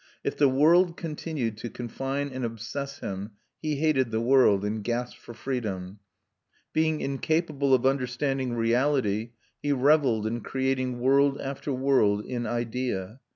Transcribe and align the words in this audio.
If 0.23 0.35
the 0.35 0.49
world 0.49 0.97
continued 0.97 1.59
to 1.59 1.69
confine 1.69 2.29
and 2.29 2.43
obsess 2.43 3.01
him, 3.01 3.33
he 3.61 3.75
hated 3.75 4.09
the 4.09 4.19
world, 4.19 4.65
and 4.65 4.83
gasped 4.83 5.19
for 5.21 5.35
freedom. 5.35 5.99
Being 6.73 7.01
incapable 7.01 7.75
of 7.75 7.85
understanding 7.85 8.53
reality, 8.55 9.33
he 9.61 9.71
revelled 9.73 10.25
in 10.25 10.41
creating 10.41 10.99
world 10.99 11.39
after 11.39 11.71
world 11.71 12.25
in 12.25 12.47
idea. 12.47 13.19